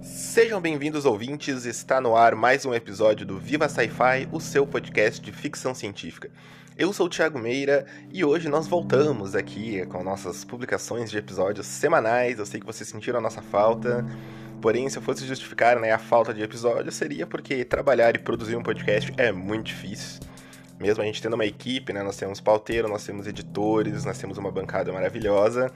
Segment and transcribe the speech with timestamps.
[0.00, 1.64] Sejam bem-vindos, ouvintes.
[1.64, 6.30] Está no ar mais um episódio do Viva Sci-Fi, o seu podcast de ficção científica.
[6.76, 11.66] Eu sou o Thiago Meira e hoje nós voltamos aqui com nossas publicações de episódios
[11.66, 12.38] semanais.
[12.38, 14.06] Eu sei que vocês sentiram a nossa falta.
[14.60, 18.56] Porém, se eu fosse justificar né, a falta de episódios, seria porque trabalhar e produzir
[18.56, 20.20] um podcast é muito difícil.
[20.80, 24.38] Mesmo a gente tendo uma equipe, né, nós temos pauteiro, nós temos editores, nós temos
[24.38, 25.72] uma bancada maravilhosa.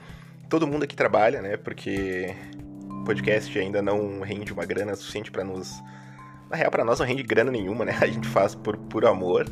[0.49, 1.57] Todo mundo aqui trabalha, né?
[1.57, 2.33] Porque
[3.03, 5.71] podcast ainda não rende uma grana suficiente para nos.
[6.49, 7.97] Na real, para nós não rende grana nenhuma, né?
[8.01, 9.47] A gente faz por, por amor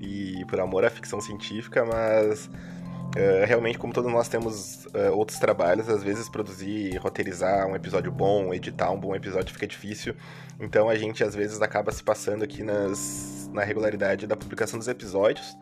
[0.00, 2.50] e por amor à ficção científica, mas
[3.16, 8.10] uh, realmente, como todos nós temos uh, outros trabalhos, às vezes produzir, roteirizar um episódio
[8.10, 10.14] bom, editar um bom episódio fica difícil.
[10.60, 14.88] Então a gente às vezes acaba se passando aqui nas, na regularidade da publicação dos
[14.88, 15.56] episódios.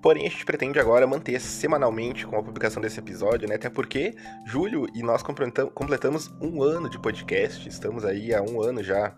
[0.00, 3.56] Porém, a gente pretende agora manter semanalmente com a publicação desse episódio, né?
[3.56, 4.14] Até porque
[4.46, 7.68] julho e nós completamos um ano de podcast.
[7.68, 9.12] Estamos aí há um ano já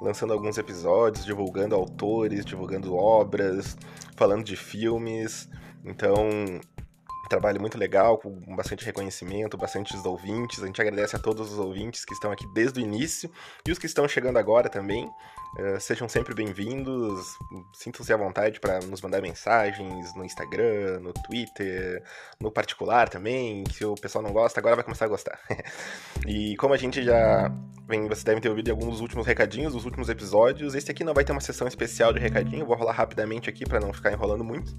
[0.00, 3.76] lançando alguns episódios, divulgando autores, divulgando obras,
[4.16, 5.50] falando de filmes.
[5.84, 6.14] Então,
[7.32, 10.62] trabalho muito legal, com bastante reconhecimento, bastantes ouvintes.
[10.62, 13.30] A gente agradece a todos os ouvintes que estão aqui desde o início
[13.66, 15.10] e os que estão chegando agora também.
[15.58, 17.26] Uh, sejam sempre bem-vindos,
[17.74, 22.02] sintam-se à vontade para nos mandar mensagens no Instagram, no Twitter,
[22.40, 23.64] no particular também.
[23.72, 25.38] Se o pessoal não gosta, agora vai começar a gostar.
[26.26, 27.50] e como a gente já
[27.86, 31.14] vem, vocês devem ter ouvido alguns dos últimos recadinhos, dos últimos episódios, esse aqui não
[31.14, 34.44] vai ter uma sessão especial de recadinho, vou rolar rapidamente aqui para não ficar enrolando
[34.44, 34.74] muito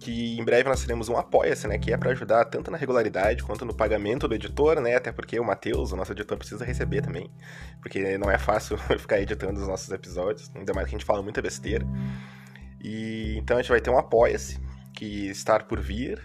[0.00, 3.42] que em breve nós teremos um Apoia-se, né, que é para ajudar tanto na regularidade
[3.42, 7.02] quanto no pagamento do editor, né, até porque o Matheus, o nosso editor, precisa receber
[7.02, 7.30] também,
[7.82, 11.22] porque não é fácil ficar editando os nossos episódios, ainda mais que a gente fala
[11.22, 11.86] muita besteira.
[12.82, 14.58] E então a gente vai ter um Apoia-se,
[14.94, 16.18] que está por vir,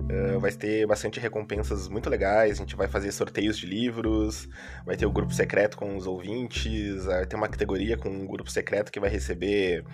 [0.00, 2.52] Uh, vai ter bastante recompensas muito legais.
[2.52, 4.48] A gente vai fazer sorteios de livros,
[4.84, 8.50] vai ter o grupo secreto com os ouvintes, vai ter uma categoria com um grupo
[8.50, 9.84] secreto que vai receber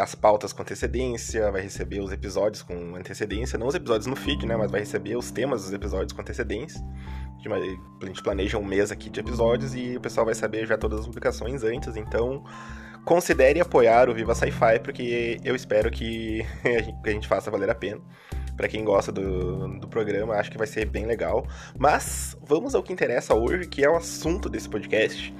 [0.00, 4.46] as pautas com antecedência, vai receber os episódios com antecedência, não os episódios no feed,
[4.46, 4.56] né?
[4.56, 6.80] Mas vai receber os temas dos episódios com antecedência.
[8.02, 11.00] A gente planeja um mês aqui de episódios e o pessoal vai saber já todas
[11.00, 12.44] as publicações antes, então
[13.04, 16.44] considere apoiar o Viva Sci-Fi, porque eu espero que
[17.04, 18.00] a gente faça valer a pena
[18.58, 21.46] para quem gosta do, do programa, acho que vai ser bem legal.
[21.78, 25.32] Mas vamos ao que interessa hoje, que é o assunto desse podcast,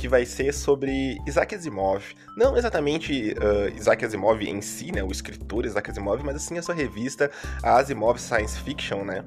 [0.00, 2.02] que vai ser sobre Isaac Asimov.
[2.34, 6.62] Não exatamente uh, Isaac Asimov em si, né, o escritor Isaac Asimov, mas assim a
[6.62, 7.30] sua revista,
[7.62, 9.22] a Asimov Science Fiction, né?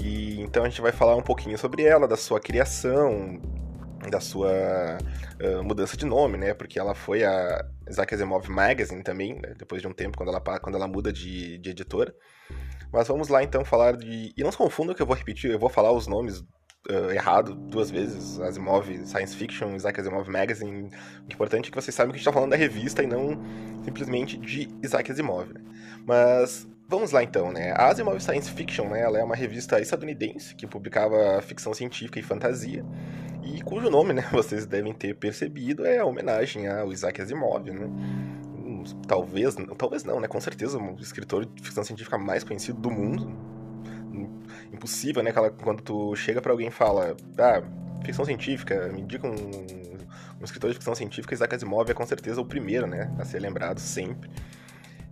[0.00, 3.40] E então a gente vai falar um pouquinho sobre ela, da sua criação,
[4.08, 4.48] da sua
[5.42, 6.54] uh, mudança de nome, né?
[6.54, 9.54] Porque ela foi a Isaac Asimov Magazine também, né?
[9.58, 12.14] depois de um tempo, quando ela, quando ela muda de, de editora.
[12.92, 14.32] Mas vamos lá então falar de.
[14.36, 16.44] E não se confundam que eu vou repetir, eu vou falar os nomes
[16.90, 18.40] uh, errado duas vezes.
[18.40, 20.90] Asimov Science Fiction, Isaac Asimov Magazine.
[21.28, 23.40] O importante é que vocês saibam que a gente está falando da revista e não
[23.84, 25.52] simplesmente de Isaac Asimov.
[25.52, 25.60] Né?
[26.06, 27.72] Mas Vamos lá então, né?
[27.72, 29.00] A Asimov Science Fiction, né?
[29.00, 32.84] Ela é uma revista estadunidense que publicava ficção científica e fantasia
[33.42, 34.22] e cujo nome, né?
[34.30, 37.90] Vocês devem ter percebido é a homenagem ao Isaac Asimov, né?
[39.08, 40.28] talvez, talvez não, né?
[40.28, 43.32] Com certeza, um escritor de ficção científica mais conhecido do mundo.
[44.76, 45.32] Impossível, né?
[45.62, 47.62] Quando tu chega para alguém e fala, ah,
[48.04, 49.32] ficção científica, me indica um,
[50.40, 53.12] um escritor de ficção científica, Isaac Asimov é com certeza o primeiro, né?
[53.18, 54.30] A ser lembrado sempre.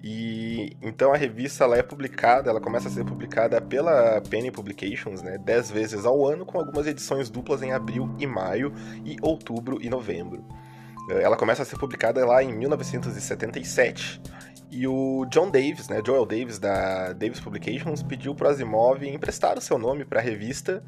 [0.07, 5.23] E então a revista ela é publicada, ela começa a ser publicada pela Penny Publications,
[5.23, 8.71] né, dez vezes ao ano, com algumas edições duplas em abril e maio,
[9.03, 10.45] e outubro e novembro.
[11.09, 14.21] Ela começa a ser publicada lá em 1977
[14.75, 19.61] e o John Davis, né, Joel Davis da Davis Publications, pediu para Asimov emprestar o
[19.61, 20.83] seu nome para a revista,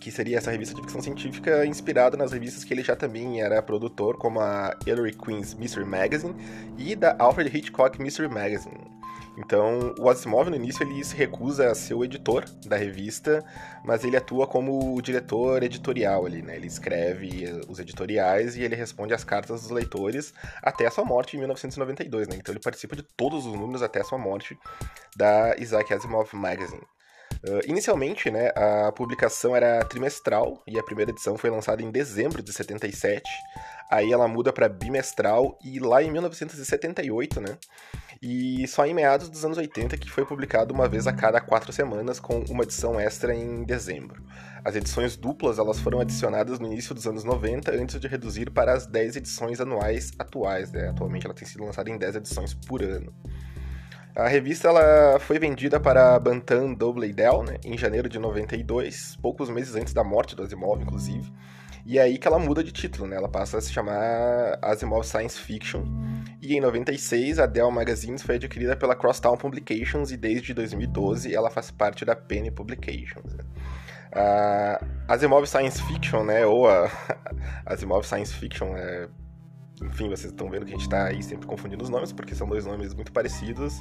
[0.00, 3.60] que seria essa revista de ficção científica inspirada nas revistas que ele já também era
[3.62, 6.34] produtor, como a Hilary Queen's Mystery Magazine
[6.78, 8.99] e da Alfred Hitchcock Mystery Magazine.
[9.36, 13.44] Então, o Asimov no início ele se recusa a ser o editor da revista,
[13.84, 16.56] mas ele atua como o diretor editorial ali, né?
[16.56, 21.36] Ele escreve os editoriais e ele responde às cartas dos leitores até a sua morte
[21.36, 22.36] em 1992, né?
[22.36, 24.58] Então ele participa de todos os números até a sua morte
[25.16, 26.82] da Isaac Asimov Magazine.
[27.42, 32.42] Uh, inicialmente, né, a publicação era trimestral e a primeira edição foi lançada em dezembro
[32.42, 33.22] de 77.
[33.90, 37.56] Aí ela muda para bimestral e lá em 1978, né,
[38.22, 41.72] e só em meados dos anos 80 que foi publicado uma vez a cada quatro
[41.72, 44.22] semanas com uma edição extra em dezembro.
[44.62, 48.74] As edições duplas elas foram adicionadas no início dos anos 90 antes de reduzir para
[48.74, 50.70] as 10 edições anuais atuais.
[50.70, 50.90] Né?
[50.90, 53.12] Atualmente ela tem sido lançada em 10 edições por ano.
[54.14, 59.74] A revista ela foi vendida para Bantam Doubledale né, em janeiro de 92, poucos meses
[59.76, 61.32] antes da morte do Asimov, inclusive.
[61.86, 63.16] E é aí que ela muda de título, né?
[63.16, 65.84] Ela passa a se chamar Asimov Science Fiction.
[66.42, 71.50] E em 96, a Dell Magazines foi adquirida pela Crosstown Publications e desde 2012 ela
[71.50, 73.34] faz parte da Penny Publications.
[73.34, 73.44] Né?
[74.12, 76.44] A Asimov Science Fiction, né?
[76.44, 76.90] Ou a
[77.64, 79.08] Asimov Science Fiction é
[79.82, 82.46] enfim, vocês estão vendo que a gente está aí sempre confundindo os nomes, porque são
[82.46, 83.80] dois nomes muito parecidos.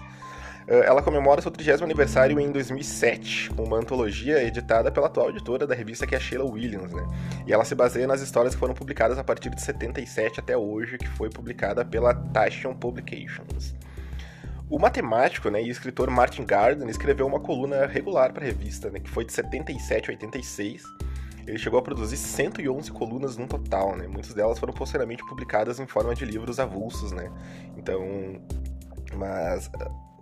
[0.68, 5.66] Eh, ela comemora seu 30 aniversário em 2007, com uma antologia editada pela atual editora
[5.66, 7.06] da revista, que é a Sheila Williams, né?
[7.48, 10.98] E ela se baseia nas histórias que foram publicadas a partir de 77 até hoje,
[10.98, 13.74] que foi publicada pela Taschen Publications.
[14.70, 19.00] O matemático né, e escritor Martin Garden escreveu uma coluna regular para a revista, né,
[19.00, 20.84] que foi de 77 a 86.
[21.50, 24.08] Ele chegou a produzir 111 colunas no total, né?
[24.08, 27.32] Muitas delas foram posteriormente publicadas em forma de livros avulsos, né?
[27.76, 28.40] Então,
[29.16, 29.70] mas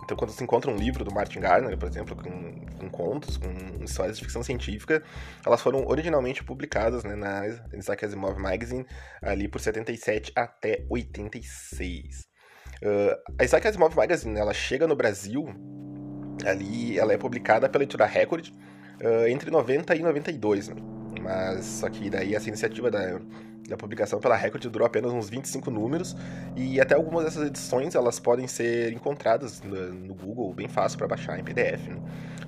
[0.07, 3.83] então, quando você encontra um livro do Martin Gardner, por exemplo, com, com, contos, com
[3.83, 5.03] histórias de ficção científica,
[5.45, 8.85] elas foram originalmente publicadas né, na Isaac Asimov Magazine,
[9.21, 12.25] ali por 77 até 86.
[12.81, 15.45] Uh, a Isaac Asimov Magazine, ela chega no Brasil,
[16.45, 20.96] ali ela é publicada pela editora Record, uh, entre 90 e 92, né?
[21.27, 23.19] Mas só que daí essa iniciativa da,
[23.67, 26.15] da publicação pela Record durou apenas uns 25 números
[26.55, 31.05] e até algumas dessas edições elas podem ser encontradas no, no Google bem fácil para
[31.05, 31.89] baixar em PDF.
[31.89, 31.97] Né?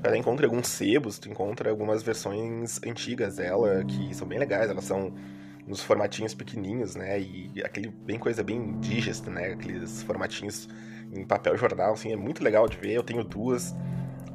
[0.01, 4.85] Ela encontra alguns sebos, tu encontra algumas versões antigas dela que são bem legais, elas
[4.85, 5.13] são
[5.67, 7.19] nos formatinhos pequenininhos, né?
[7.19, 9.51] E aquele bem coisa bem digesta, né?
[9.51, 10.69] Aqueles formatinhos
[11.13, 12.93] em papel jornal, assim, é muito legal de ver.
[12.93, 13.75] Eu tenho duas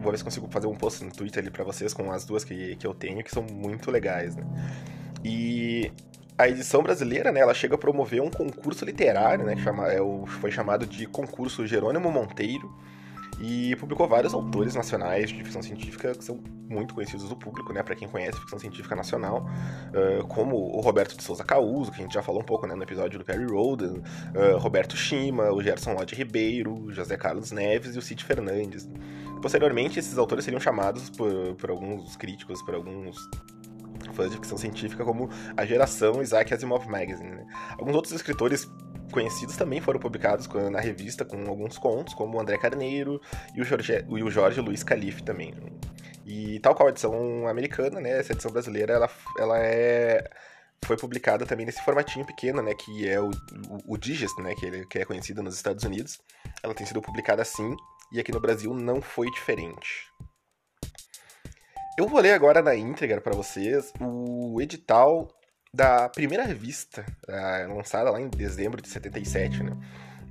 [0.05, 2.45] vou ver se consigo fazer um post no Twitter ali pra vocês com as duas
[2.45, 4.45] que, que eu tenho, que são muito legais, né?
[5.25, 5.91] E
[6.37, 10.01] a edição brasileira, né, ela chega a promover um concurso literário, né, que chama, é
[10.01, 12.71] o, foi chamado de Concurso Jerônimo Monteiro,
[13.41, 16.39] e publicou vários autores nacionais de ficção científica que são
[16.69, 19.47] muito conhecidos do público, né, para quem conhece ficção científica nacional,
[19.91, 22.75] uh, como o Roberto de Souza Causo, que a gente já falou um pouco né,
[22.75, 24.03] no episódio do Perry Roden,
[24.35, 28.89] uh, Roberto Shima, o Gerson Lodge Ribeiro, José Carlos Neves e o Cid Fernandes.
[29.43, 33.29] Posteriormente, esses autores seriam chamados por, por alguns críticos, por alguns
[34.13, 37.31] fãs de ficção científica como a geração Isaac Asimov Magazine.
[37.31, 37.47] Né?
[37.79, 38.71] Alguns outros escritores
[39.15, 43.21] conhecidos também foram publicados na revista com alguns contos, como o André Carneiro
[43.55, 45.55] e o Jorge, e o Jorge Luiz Calife também.
[46.27, 50.29] E tal qual a edição americana, né, essa edição brasileira, ela, ela é
[50.85, 54.67] foi publicada também nesse formatinho pequeno, né, que é o, o, o Digest, né, que,
[54.67, 56.19] ele, que é conhecido nos Estados Unidos.
[56.63, 57.75] Ela tem sido publicada assim
[58.13, 60.11] e aqui no Brasil não foi diferente.
[61.97, 65.29] Eu vou ler agora na íntegra para vocês o edital
[65.75, 69.77] da primeira revista, uh, lançada lá em dezembro de 77, né?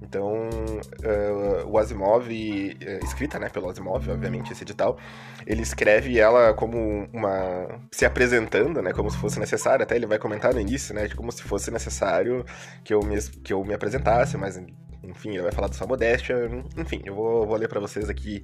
[0.01, 4.97] Então, uh, o Asimov, uh, escrita né, pelo Asimov, obviamente, esse edital,
[5.45, 7.81] ele escreve ela como uma.
[7.91, 11.15] se apresentando, né, como se fosse necessário, até ele vai comentar no início, né, de
[11.15, 12.45] como se fosse necessário
[12.83, 14.61] que eu me, que eu me apresentasse, mas
[15.03, 16.35] enfim, ele vai falar da sua modéstia,
[16.77, 18.41] enfim, eu vou, vou ler para vocês aqui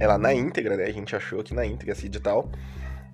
[0.00, 0.84] ela na íntegra, né?
[0.84, 2.50] A gente achou aqui na íntegra esse edital.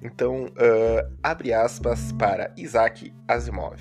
[0.00, 3.80] Então, uh, abre aspas para Isaac Asimov.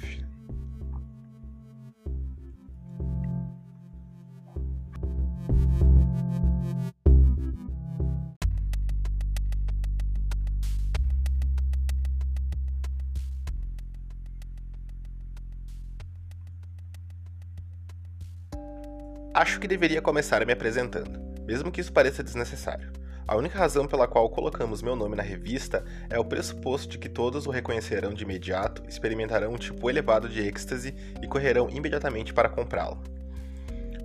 [19.34, 22.92] Acho que deveria começar me apresentando, mesmo que isso pareça desnecessário.
[23.28, 27.10] A única razão pela qual colocamos meu nome na revista é o pressuposto de que
[27.10, 32.48] todos o reconhecerão de imediato, experimentarão um tipo elevado de êxtase e correrão imediatamente para
[32.48, 33.04] comprá-lo.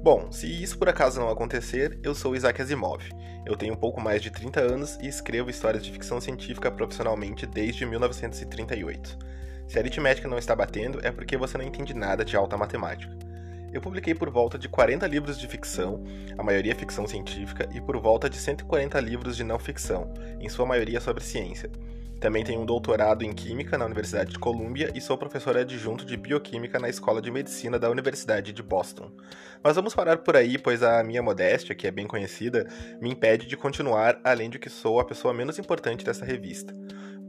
[0.02, 3.00] Bom, se isso por acaso não acontecer, eu sou Isaac Asimov.
[3.46, 7.46] Eu tenho um pouco mais de 30 anos e escrevo histórias de ficção científica profissionalmente
[7.46, 9.16] desde 1938.
[9.68, 13.21] Se a aritmética não está batendo, é porque você não entende nada de alta matemática.
[13.72, 16.04] Eu publiquei por volta de 40 livros de ficção,
[16.36, 20.66] a maioria ficção científica, e por volta de 140 livros de não ficção, em sua
[20.66, 21.70] maioria sobre ciência.
[22.20, 26.16] Também tenho um doutorado em Química na Universidade de Columbia e sou professor adjunto de
[26.16, 29.10] Bioquímica na Escola de Medicina da Universidade de Boston.
[29.60, 32.68] Mas vamos parar por aí, pois a minha modéstia, que é bem conhecida,
[33.00, 36.72] me impede de continuar, além de que sou a pessoa menos importante dessa revista.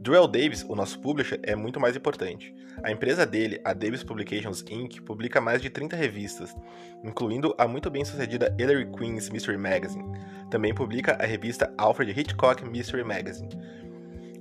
[0.06, 2.54] Joel Davis, o nosso publisher, é muito mais importante.
[2.82, 6.54] A empresa dele, a Davis Publications Inc., publica mais de 30 revistas,
[7.02, 10.04] incluindo a muito bem sucedida Ellery Queen's Mystery Magazine.
[10.50, 13.48] Também publica a revista Alfred Hitchcock Mystery Magazine.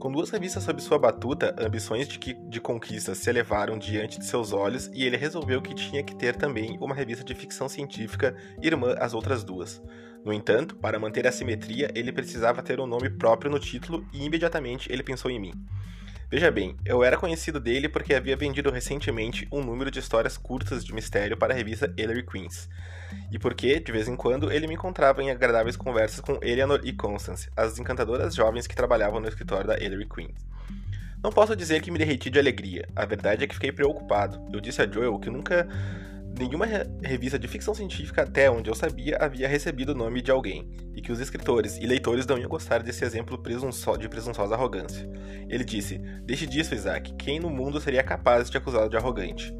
[0.03, 4.25] Com duas revistas sob sua batuta, ambições de, que, de conquista se elevaram diante de
[4.25, 8.35] seus olhos e ele resolveu que tinha que ter também uma revista de ficção científica
[8.61, 9.81] irmã às outras duas.
[10.25, 14.25] No entanto, para manter a simetria, ele precisava ter um nome próprio no título e
[14.25, 15.53] imediatamente ele pensou em mim.
[16.33, 20.83] Veja bem, eu era conhecido dele porque havia vendido recentemente um número de histórias curtas
[20.83, 22.67] de mistério para a revista Ellery Queens
[23.31, 26.91] e porque, de vez em quando, ele me encontrava em agradáveis conversas com Eleanor e
[26.91, 30.33] Constance, as encantadoras jovens que trabalhavam no escritório da Ellery Queen.
[31.21, 34.43] Não posso dizer que me derreti de alegria, a verdade é que fiquei preocupado.
[34.51, 35.67] Eu disse a Joel que nunca
[36.37, 40.31] nenhuma re revista de ficção científica, até onde eu sabia, havia recebido o nome de
[40.31, 44.55] alguém, e que os escritores e leitores não iam gostar desse exemplo presunço de presunçosa
[44.55, 45.09] arrogância.
[45.49, 49.53] Ele disse: Deixe disso, Isaac, quem no mundo seria capaz de acusá-lo de arrogante?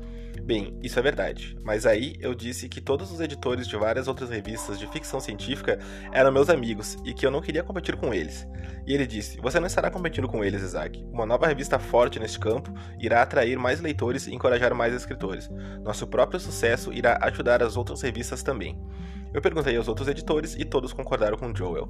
[0.45, 4.29] Bem, isso é verdade, mas aí eu disse que todos os editores de várias outras
[4.29, 5.79] revistas de ficção científica
[6.11, 8.45] eram meus amigos e que eu não queria competir com eles.
[8.85, 11.01] E ele disse: Você não estará competindo com eles, Isaac.
[11.13, 15.49] Uma nova revista forte neste campo irá atrair mais leitores e encorajar mais escritores.
[15.81, 18.77] Nosso próprio sucesso irá ajudar as outras revistas também.
[19.33, 21.87] Eu perguntei aos outros editores e todos concordaram com Joel.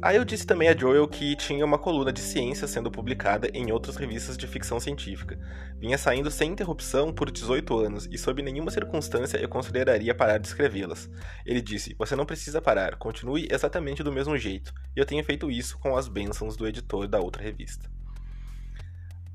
[0.00, 3.72] Aí eu disse também a Joel que tinha uma coluna de ciência sendo publicada em
[3.72, 5.36] outras revistas de ficção científica.
[5.76, 10.46] Vinha saindo sem interrupção por 18 anos e sob nenhuma circunstância eu consideraria parar de
[10.46, 11.10] escrevê-las.
[11.44, 14.72] Ele disse: Você não precisa parar, continue exatamente do mesmo jeito.
[14.96, 17.90] E eu tenho feito isso com as bênçãos do editor da outra revista.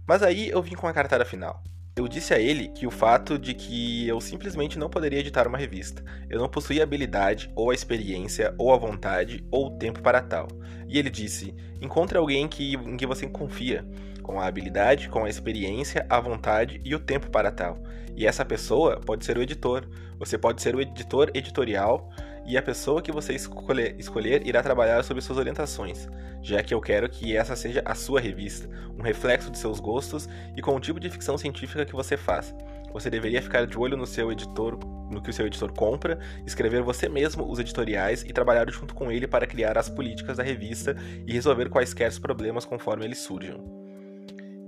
[0.07, 1.61] Mas aí eu vim com a cartada final.
[1.95, 5.59] Eu disse a ele que o fato de que eu simplesmente não poderia editar uma
[5.59, 6.03] revista.
[6.27, 10.47] Eu não possuía habilidade, ou a experiência, ou a vontade, ou o tempo para tal.
[10.87, 13.85] E ele disse: encontre alguém que, em que você confia,
[14.23, 17.77] com a habilidade, com a experiência, a vontade e o tempo para tal.
[18.15, 19.87] E essa pessoa pode ser o editor.
[20.17, 22.09] Você pode ser o editor editorial
[22.45, 26.09] e a pessoa que você escolher, escolher irá trabalhar sobre suas orientações,
[26.41, 30.27] já que eu quero que essa seja a sua revista, um reflexo de seus gostos
[30.55, 32.53] e com o tipo de ficção científica que você faz.
[32.91, 34.77] Você deveria ficar de olho no seu editor,
[35.09, 39.11] no que o seu editor compra, escrever você mesmo os editoriais e trabalhar junto com
[39.11, 40.95] ele para criar as políticas da revista
[41.25, 43.63] e resolver quaisquer problemas conforme eles surjam.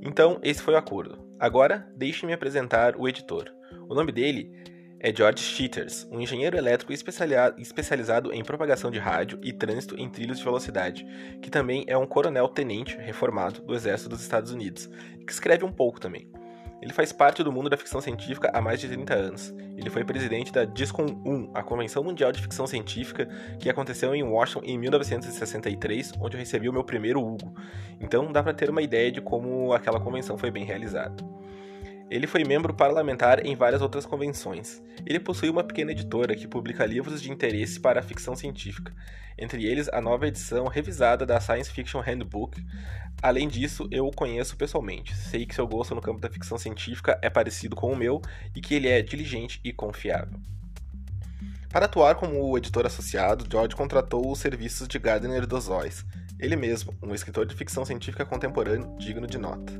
[0.01, 1.19] Então, esse foi o acordo.
[1.39, 3.51] Agora, deixe-me apresentar o editor.
[3.87, 4.51] O nome dele
[5.05, 10.39] é George Schitters, um engenheiro elétrico especializado em propagação de rádio e trânsito em trilhos
[10.39, 11.05] de velocidade,
[11.43, 14.89] que também é um coronel-tenente reformado do Exército dos Estados Unidos,
[15.23, 16.27] que escreve um pouco também.
[16.81, 19.53] Ele faz parte do mundo da ficção científica há mais de 30 anos.
[19.77, 24.23] Ele foi presidente da DISCON 1, a Convenção Mundial de Ficção Científica, que aconteceu em
[24.23, 27.53] Washington em 1963, onde eu recebi o meu primeiro Hugo.
[28.01, 31.23] Então dá para ter uma ideia de como aquela convenção foi bem realizada.
[32.09, 34.81] Ele foi membro parlamentar em várias outras convenções.
[35.05, 38.93] Ele possui uma pequena editora que publica livros de interesse para a ficção científica,
[39.37, 42.63] entre eles a nova edição revisada da Science Fiction Handbook.
[43.21, 45.15] Além disso, eu o conheço pessoalmente.
[45.15, 48.21] Sei que seu gosto no campo da ficção científica é parecido com o meu
[48.55, 50.39] e que ele é diligente e confiável.
[51.69, 56.05] Para atuar como editor associado, George contratou os serviços de Gardner Dozois,
[56.39, 59.73] ele mesmo, um escritor de ficção científica contemporâneo digno de nota.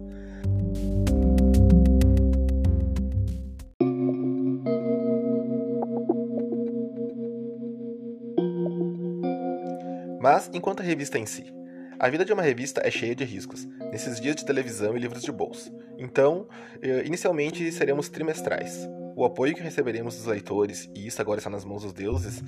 [10.36, 11.46] Mas, enquanto a revista em si,
[11.98, 15.24] a vida de uma revista é cheia de riscos, nesses dias de televisão e livros
[15.24, 15.74] de bolso.
[15.98, 16.50] Então,
[16.82, 18.86] eh, inicialmente seremos trimestrais.
[19.16, 22.44] O apoio que receberemos dos leitores, e isso agora está nas mãos dos deuses,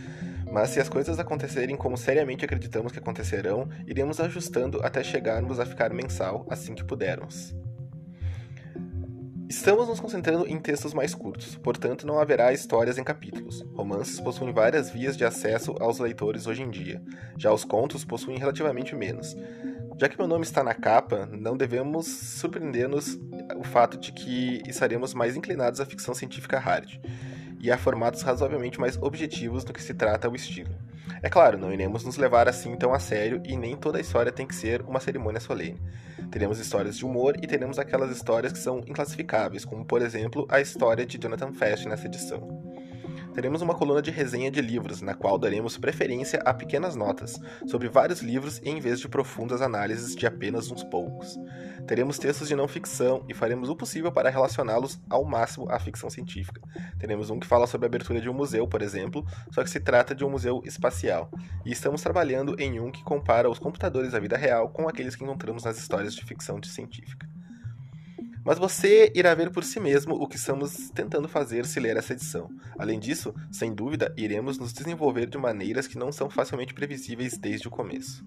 [0.51, 5.65] mas se as coisas acontecerem como seriamente acreditamos que acontecerão, iremos ajustando até chegarmos a
[5.65, 7.56] ficar mensal assim que pudermos.
[9.50, 13.62] Estamos nos concentrando em textos mais curtos, portanto não haverá histórias em capítulos.
[13.74, 17.01] Romances possuem várias vias de acesso aos leitores hoje em dia,
[17.38, 19.38] já os contos possuem relativamente menos.
[20.00, 23.18] Já que meu nome está na capa, não devemos surpreender-nos
[23.56, 27.00] o fato de que estaremos mais inclinados à ficção científica hard
[27.60, 30.75] e a formatos razoavelmente mais objetivos no que se trata o estilo.
[31.22, 34.32] É claro, não iremos nos levar assim tão a sério e nem toda a história
[34.32, 35.82] tem que ser uma cerimônia solene.
[36.32, 40.60] Teremos histórias de humor e teremos aquelas histórias que são inclassificáveis, como por exemplo a
[40.60, 42.77] história de Jonathan Fast nessa edição.
[43.38, 47.88] Teremos uma coluna de resenha de livros, na qual daremos preferência a pequenas notas sobre
[47.88, 51.38] vários livros em vez de profundas análises de apenas uns poucos.
[51.86, 56.10] Teremos textos de não ficção e faremos o possível para relacioná-los ao máximo à ficção
[56.10, 56.60] científica.
[56.98, 59.79] Teremos um que fala sobre a abertura de um museu, por exemplo, só que se
[59.79, 61.29] trata de um museu espacial.
[61.63, 65.24] E estamos trabalhando em um que compara os computadores da vida real com aqueles que
[65.24, 67.37] encontramos nas histórias de ficção científica.
[68.48, 72.13] Mas você irá ver por si mesmo o que estamos tentando fazer se ler essa
[72.13, 72.50] edição.
[72.80, 77.68] Além disso, sem dúvida, iremos nos desenvolver de maneiras que não são facilmente previsíveis desde
[77.68, 78.25] o começo.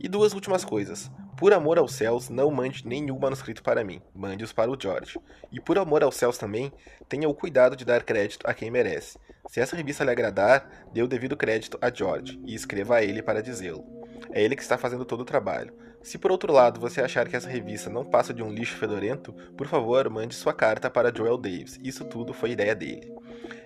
[0.00, 1.10] E duas últimas coisas.
[1.36, 5.20] Por amor aos céus, não mande nenhum manuscrito para mim, mande-os para o George.
[5.52, 6.72] E por amor aos céus também,
[7.06, 9.18] tenha o cuidado de dar crédito a quem merece.
[9.50, 13.22] Se essa revista lhe agradar, dê o devido crédito a George e escreva a ele
[13.22, 14.03] para dizê-lo.
[14.34, 15.72] É ele que está fazendo todo o trabalho.
[16.02, 19.32] Se por outro lado você achar que essa revista não passa de um lixo fedorento,
[19.56, 21.78] por favor, mande sua carta para Joel Davis.
[21.80, 23.14] Isso tudo foi ideia dele.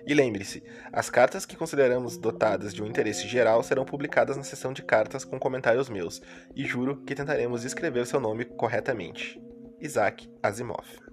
[0.05, 0.61] E lembre-se,
[0.93, 5.25] as cartas que consideramos dotadas de um interesse geral serão publicadas na seção de cartas
[5.25, 6.21] com comentários meus,
[6.55, 9.41] e juro que tentaremos escrever seu nome corretamente.
[9.81, 11.08] Isaac Asimov